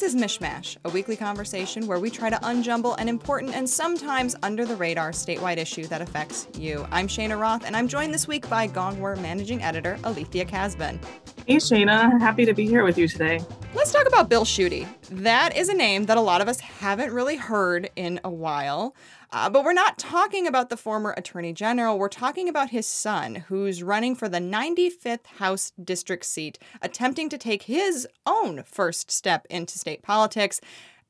[0.00, 4.34] This is MichMash, a weekly conversation where we try to unjumble an important and sometimes
[4.42, 6.86] under the radar statewide issue that affects you.
[6.90, 10.98] I'm Cheyna Roth, and I'm joined this week by Gongwer managing editor Alethia Kasben.
[11.50, 12.16] Hey, Cheyna.
[12.20, 13.40] Happy to be here with you today.
[13.74, 14.86] Let's talk about Bill Schuette.
[15.10, 18.94] That is a name that a lot of us haven't really heard in a while.
[19.32, 21.98] Uh, but we're not talking about the former attorney general.
[21.98, 27.38] We're talking about his son, who's running for the 95th House district seat, attempting to
[27.38, 30.60] take his own first step into state politics.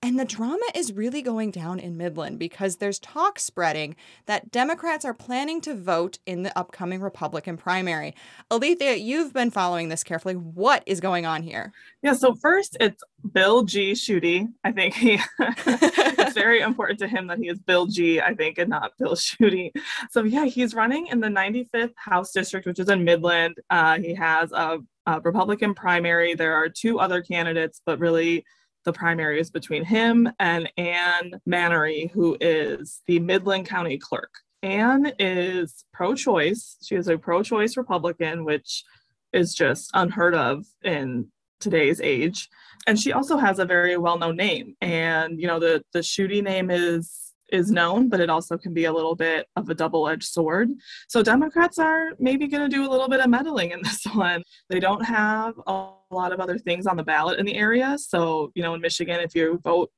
[0.03, 5.05] And the drama is really going down in Midland because there's talk spreading that Democrats
[5.05, 8.15] are planning to vote in the upcoming Republican primary.
[8.51, 10.37] Alethia, you've been following this carefully.
[10.37, 11.75] What is going on here?
[12.03, 13.93] Yeah, so first it's Bill G.
[13.93, 14.49] Schuette.
[14.65, 18.57] I think he it's very important to him that he is Bill G, I think,
[18.57, 19.71] and not Bill Schuette.
[20.11, 23.59] So yeah, he's running in the 95th House District, which is in Midland.
[23.69, 26.33] Uh, he has a, a Republican primary.
[26.35, 28.47] There are two other candidates, but really
[28.85, 34.33] the primary is between him and Ann Manary, who is the Midland County Clerk.
[34.63, 36.77] Ann is pro choice.
[36.83, 38.85] She is a pro choice Republican, which
[39.33, 41.29] is just unheard of in
[41.61, 42.49] today's age.
[42.87, 44.75] And she also has a very well known name.
[44.81, 48.85] And, you know, the, the Schuette name is is known, but it also can be
[48.85, 50.71] a little bit of a double edged sword.
[51.09, 54.43] So Democrats are maybe going to do a little bit of meddling in this one.
[54.69, 57.97] They don't have a lot of other things on the ballot in the area.
[57.99, 59.91] So, you know, in Michigan, if you vote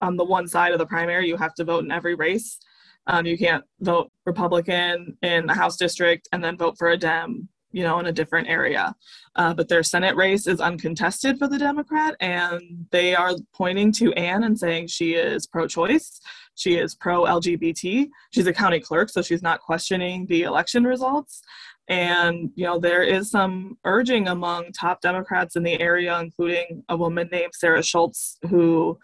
[0.00, 2.58] on the one side of the primary, you have to vote in every race.
[3.06, 7.48] Um, you can't vote Republican in the House district and then vote for a Dem
[7.76, 8.96] you know, in a different area.
[9.34, 14.14] Uh, but their Senate race is uncontested for the Democrat, and they are pointing to
[14.14, 16.18] Ann and saying she is pro choice,
[16.54, 18.08] she is pro LGBT.
[18.30, 21.42] She's a county clerk, so she's not questioning the election results.
[21.86, 26.96] And, you know, there is some urging among top Democrats in the area, including a
[26.96, 28.98] woman named Sarah Schultz, who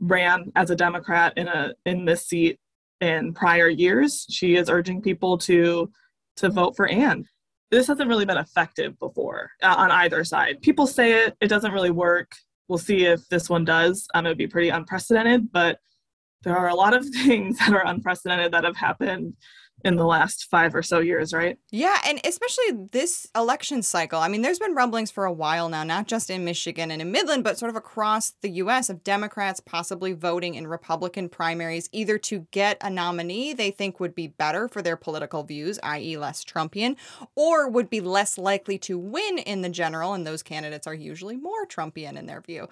[0.00, 2.58] ran as a Democrat in a in this seat
[3.02, 4.24] in prior years.
[4.30, 5.92] She is urging people to
[6.36, 7.26] to vote for Ann
[7.70, 10.60] this hasn't really been effective before uh, on either side.
[10.62, 12.30] People say it, it doesn't really work.
[12.68, 14.06] We'll see if this one does.
[14.14, 15.78] Um, it would be pretty unprecedented, but
[16.42, 19.34] there are a lot of things that are unprecedented that have happened
[19.84, 21.58] in the last five or so years, right?
[21.70, 24.18] Yeah, and especially this election cycle.
[24.18, 27.12] I mean, there's been rumblings for a while now, not just in Michigan and in
[27.12, 32.18] Midland, but sort of across the US of Democrats possibly voting in Republican primaries either
[32.18, 36.42] to get a nominee they think would be better for their political views, i.e., less
[36.42, 36.96] Trumpian,
[37.34, 41.36] or would be less likely to win in the general, and those candidates are usually
[41.36, 42.68] more Trumpian in their view.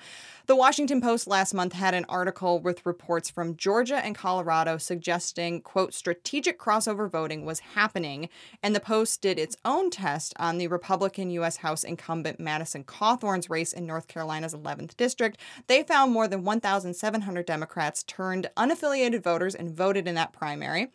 [0.46, 5.60] The Washington Post last month had an article with reports from Georgia and Colorado suggesting,
[5.60, 8.28] quote, strategic crossover voting was happening,
[8.62, 11.58] and the Post did its own test on the Republican U.S.
[11.58, 15.38] House incumbent Madison Cawthorn's race in North Carolina's 11th district.
[15.66, 20.92] They found more than 1,700 Democrats turned unaffiliated voters and voted in that primary.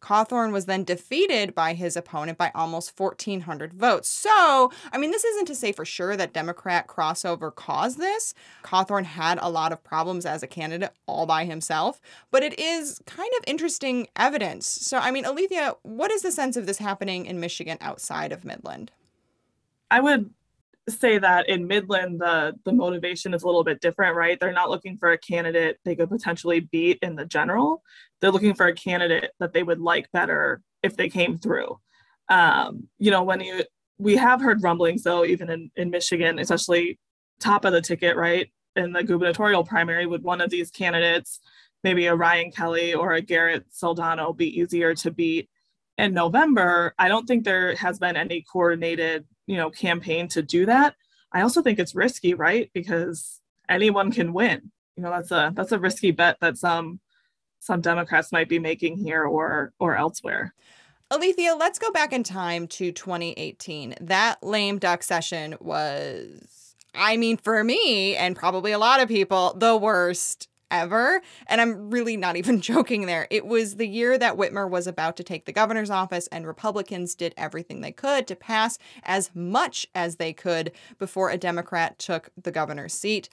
[0.00, 4.08] Cawthorn was then defeated by his opponent by almost 1,400 votes.
[4.08, 8.34] So, I mean, this isn't to say for sure that Democrat crossover caused this.
[8.62, 12.00] Cawthorn had a lot of problems as a candidate all by himself,
[12.30, 14.66] but it is kind of interesting evidence.
[14.66, 18.44] So, I mean, Alethia, what is the sense of this happening in Michigan outside of
[18.44, 18.90] Midland?
[19.90, 20.30] I would
[20.90, 24.38] say that in Midland, the the motivation is a little bit different, right?
[24.38, 27.82] They're not looking for a candidate they could potentially beat in the general.
[28.20, 31.78] They're looking for a candidate that they would like better if they came through.
[32.28, 33.64] Um, you know, when you
[33.98, 36.98] we have heard rumblings though, even in, in Michigan, especially
[37.38, 38.50] top of the ticket, right?
[38.76, 41.40] In the gubernatorial primary, would one of these candidates,
[41.84, 45.50] maybe a Ryan Kelley or a Garrett Soldano, be easier to beat
[46.00, 46.94] in November?
[46.98, 50.94] I don't think there has been any coordinated you know campaign to do that.
[51.32, 52.70] I also think it's risky right?
[52.72, 54.70] Because anyone can win.
[54.96, 57.00] You know that's a that's a risky bet that some
[57.60, 60.54] some democrats might be making here or or elsewhere.
[61.10, 67.36] Alethia let's go back in time to 2018 that lame duck session was i mean
[67.36, 71.20] for me and probably a lot of people the worst ever.
[71.46, 73.26] And I'm really not even joking there.
[73.30, 77.14] It was the year that Whitmer was about to take the governor's office, and Republicans
[77.14, 82.30] did everything they could to pass as much as they could before a Democrat took
[82.40, 83.28] the governor's seat.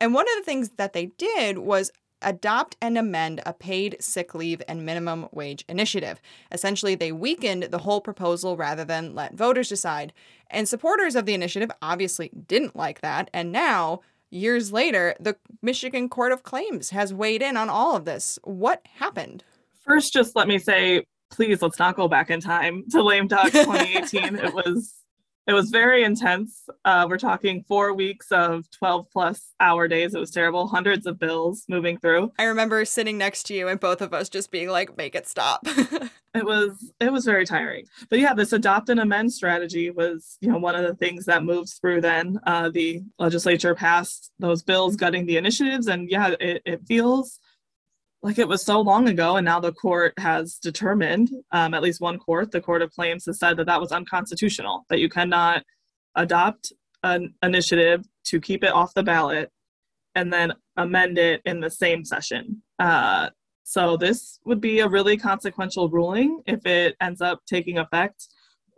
[0.00, 1.90] And one of the things that they did was
[2.22, 6.20] adopt and amend a paid sick leave and minimum wage initiative.
[6.52, 10.12] Essentially, they weakened the whole proposal rather than let voters decide.
[10.50, 16.08] And supporters of the initiative obviously didn't like that, and now Years later, the Michigan
[16.08, 18.38] Court of Claims has weighed in on all of this.
[18.44, 19.42] What happened?
[19.84, 23.46] First, just let me say, please let's not go back in time to lame duck
[23.52, 24.36] 2018.
[24.36, 24.94] it was
[25.46, 26.68] it was very intense.
[26.84, 30.14] Uh, we're talking four weeks of 12 plus hour days.
[30.14, 30.68] It was terrible.
[30.68, 32.32] Hundreds of bills moving through.
[32.38, 35.26] I remember sitting next to you and both of us just being like, make it
[35.26, 35.60] stop.
[36.34, 37.86] it was it was very tiring.
[38.08, 41.42] But yeah, this adopt and amend strategy was, you know, one of the things that
[41.42, 42.38] moves through then.
[42.46, 45.88] Uh, the legislature passed those bills gutting the initiatives.
[45.88, 47.40] And yeah, it, it feels
[48.22, 52.00] like it was so long ago and now the court has determined um, at least
[52.00, 55.62] one court the court of claims has said that that was unconstitutional that you cannot
[56.16, 56.72] adopt
[57.02, 59.50] an initiative to keep it off the ballot
[60.14, 62.62] and then amend it in the same session.
[62.78, 63.30] Uh,
[63.62, 68.26] so this would be a really consequential ruling if it ends up taking effect.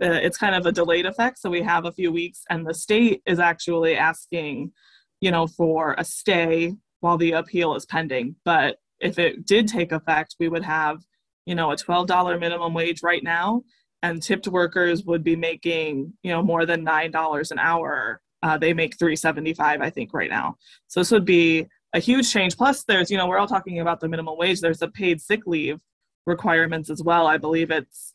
[0.02, 2.74] Uh, it's kind of a delayed effect so we have a few weeks and the
[2.74, 4.72] state is actually asking
[5.20, 8.34] you know for a stay while the appeal is pending.
[8.44, 11.02] But if it did take effect, we would have,
[11.44, 13.62] you know, a $12 minimum wage right now,
[14.02, 18.22] and tipped workers would be making, you know, more than $9 an hour.
[18.42, 20.56] Uh, they make 375 I think, right now.
[20.88, 22.56] So this would be a huge change.
[22.56, 24.60] Plus, there's, you know, we're all talking about the minimum wage.
[24.60, 25.78] There's a paid sick leave
[26.26, 27.26] requirements as well.
[27.26, 28.14] I believe it's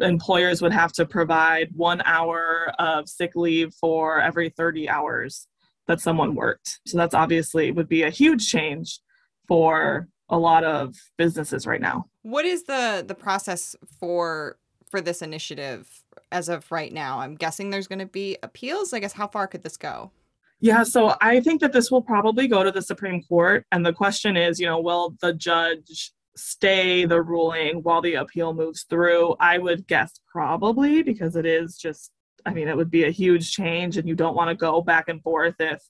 [0.00, 5.48] employers would have to provide one hour of sick leave for every 30 hours
[5.88, 6.78] that someone worked.
[6.86, 9.00] So that's obviously would be a huge change
[9.48, 12.06] for a lot of businesses right now.
[12.22, 14.58] What is the the process for
[14.90, 15.88] for this initiative
[16.32, 17.20] as of right now?
[17.20, 18.92] I'm guessing there's going to be appeals.
[18.92, 20.12] I guess how far could this go?
[20.60, 23.94] Yeah, so I think that this will probably go to the Supreme Court and the
[23.94, 29.36] question is, you know, will the judge stay the ruling while the appeal moves through?
[29.40, 32.12] I would guess probably because it is just
[32.46, 35.08] I mean, it would be a huge change and you don't want to go back
[35.08, 35.82] and forth if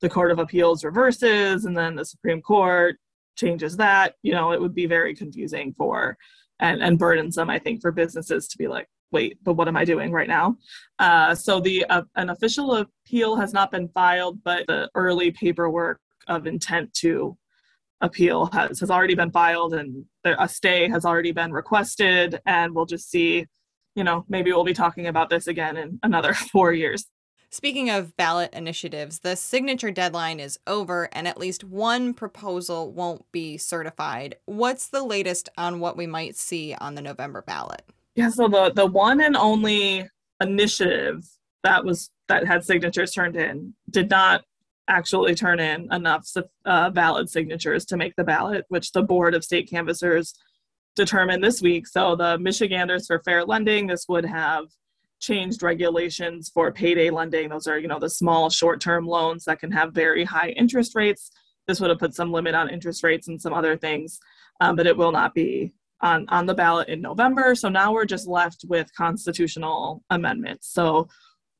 [0.00, 2.96] the Court of Appeals reverses and then the Supreme Court
[3.38, 6.16] changes that you know it would be very confusing for
[6.60, 9.84] and, and burdensome i think for businesses to be like wait but what am i
[9.84, 10.56] doing right now?
[10.98, 16.00] Uh, so the uh, an official appeal has not been filed but the early paperwork
[16.26, 17.36] of intent to
[18.00, 22.86] appeal has, has already been filed and a stay has already been requested and we'll
[22.86, 23.46] just see
[23.94, 27.06] you know maybe we'll be talking about this again in another four years
[27.50, 33.24] Speaking of ballot initiatives, the signature deadline is over and at least one proposal won't
[33.32, 34.36] be certified.
[34.44, 37.82] What's the latest on what we might see on the November ballot?
[38.14, 40.08] Yeah, so the the one and only
[40.40, 41.24] initiative
[41.62, 44.44] that was that had signatures turned in did not
[44.88, 46.28] actually turn in enough
[46.64, 50.34] uh, valid signatures to make the ballot, which the board of state canvassers
[50.96, 51.86] determined this week.
[51.86, 54.66] So the Michiganders for Fair Lending, this would have
[55.20, 57.48] changed regulations for payday lending.
[57.48, 61.30] Those are, you know, the small short-term loans that can have very high interest rates.
[61.66, 64.18] This would have put some limit on interest rates and some other things,
[64.60, 67.54] um, but it will not be on, on the ballot in November.
[67.54, 70.72] So now we're just left with constitutional amendments.
[70.72, 71.08] So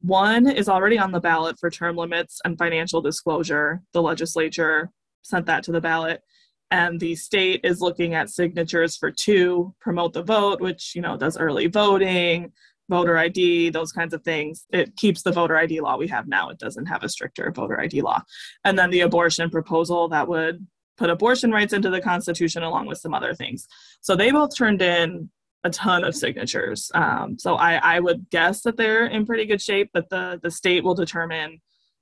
[0.00, 3.82] one is already on the ballot for term limits and financial disclosure.
[3.93, 4.90] The legislature
[5.22, 6.22] sent that to the ballot.
[6.70, 11.16] And the state is looking at signatures for two, promote the vote, which, you know,
[11.16, 12.52] does early voting,
[12.88, 14.67] voter ID, those kinds of things.
[14.70, 16.49] It keeps the voter ID law we have now.
[16.50, 18.23] It doesn't have a stricter voter ID law.
[18.64, 22.99] And then the abortion proposal that would put abortion rights into the Constitution along with
[22.99, 23.69] some other things.
[24.00, 25.31] So they both turned in
[25.64, 26.90] a ton of signatures.
[26.94, 30.50] Um, so I, I would guess that they're in pretty good shape, but the, the
[30.50, 31.61] state will determine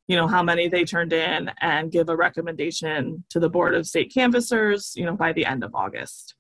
[0.09, 3.87] you know how many they turned in and give a recommendation to the board of
[3.87, 6.35] state canvassers you know by the end of august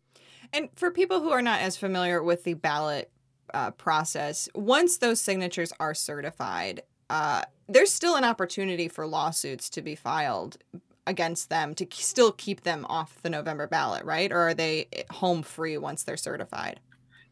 [0.53, 3.11] and for people who are not as familiar with the ballot
[3.57, 9.81] uh, process, once those signatures are certified, uh, there's still an opportunity for lawsuits to
[9.81, 10.59] be filed
[11.07, 14.31] against them to still keep them off the November ballot, right?
[14.31, 16.81] Or are they home free once they're certified?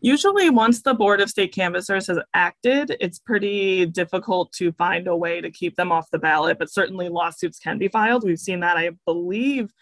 [0.00, 5.16] Usually, once the Board of State Canvassers has acted, it's pretty difficult to find a
[5.16, 8.25] way to keep them off the ballot, but certainly lawsuits can be filed.
[8.25, 9.73] We've seen that, I believe,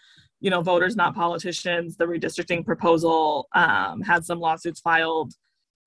[0.41, 5.33] you know, voters, not politicians, the redistricting proposal um, had some lawsuits filed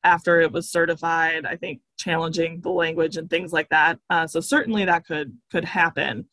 [0.07, 3.99] after it was certified i think challenging the language and things like that.
[4.11, 6.27] Uh, so certainly that could could happen.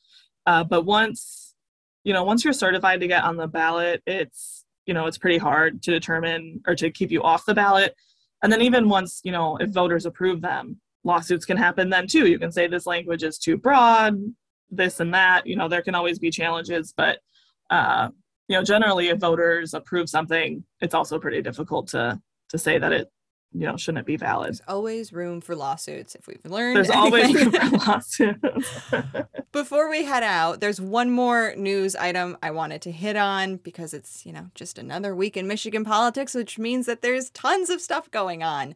[0.45, 1.55] Uh, but once
[2.03, 5.37] you know once you're certified to get on the ballot it's you know it's pretty
[5.37, 7.95] hard to determine or to keep you off the ballot.
[8.41, 12.27] And then even once you know if voters approve them lawsuits can happen then too.
[12.27, 14.19] You can say this language is too broad
[14.69, 16.93] this and that you know there can always be challenges.
[16.95, 17.19] But
[17.69, 18.09] uh,
[18.49, 22.91] you know generally if voters approve something it's also pretty difficult to to say that
[22.91, 23.09] it
[23.53, 24.49] you know shouldn't be valid.
[24.49, 26.77] There's always room for lawsuits if we've learned.
[26.77, 27.23] There's anything.
[27.23, 28.81] always room for lawsuits.
[29.51, 33.93] Before we head out, there's one more news item I wanted to hit on because
[33.93, 37.79] it's, you know, just another week in Michigan politics, which means that there's tons of
[37.79, 38.75] stuff going on.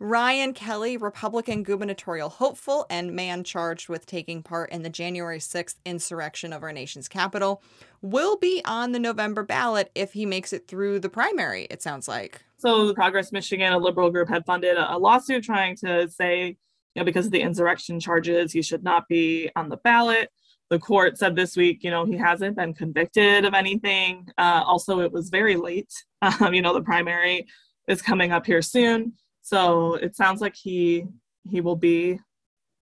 [0.00, 5.76] Ryan Kelley, Republican gubernatorial hopeful and man charged with taking part in the January 6th
[5.84, 7.62] insurrection of our nation's capital,
[8.02, 12.08] will be on the November ballot if he makes it through the primary, it sounds
[12.08, 12.42] like.
[12.58, 16.56] So, the Progress Michigan, a liberal group, had funded a lawsuit trying to say, you
[16.96, 20.30] know, because of the insurrection charges, he should not be on the ballot.
[20.70, 24.28] The court said this week, you know, he hasn't been convicted of anything.
[24.38, 25.92] Uh, also, it was very late.
[26.40, 27.46] Um, you know, the primary
[27.86, 29.12] is coming up here soon.
[29.44, 31.06] So it sounds like he
[31.48, 32.18] he will be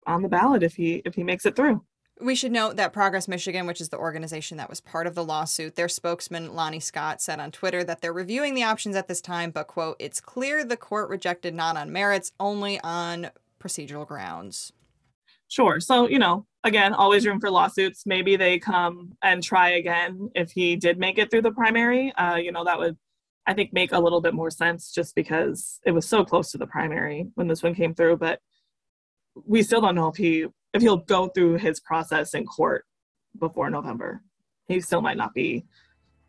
[0.05, 1.83] on the ballot if he if he makes it through.
[2.21, 5.23] We should note that Progress Michigan, which is the organization that was part of the
[5.23, 9.21] lawsuit, their spokesman, Lonnie Scott, said on Twitter that they're reviewing the options at this
[9.21, 14.73] time, but, quote, it's clear the court rejected not on merits, only on procedural grounds.
[15.47, 15.79] Sure.
[15.79, 18.05] So, you know, again, always room for lawsuits.
[18.05, 22.11] Maybe they come and try again if he did make it through the primary.
[22.15, 22.97] Uh, you know, that would
[23.49, 26.59] I think make a little bit more sense just because it was so close to
[26.59, 28.17] the primary when this one came through.
[28.17, 28.39] But
[29.43, 32.85] we still don't know if he if he'll go through his process in court
[33.39, 34.21] before November.
[34.67, 35.65] He still might not be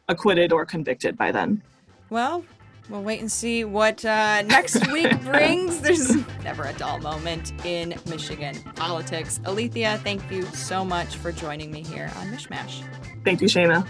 [0.08, 1.62] acquitted or convicted by then.
[2.08, 2.42] Well,
[2.88, 5.78] we'll wait and see what uh, next week brings.
[5.82, 9.40] There's never a dull moment in Michigan politics.
[9.44, 12.82] Alethia, thank you so much for joining me here on MichMash.
[13.26, 13.84] Thank you, Cheyna.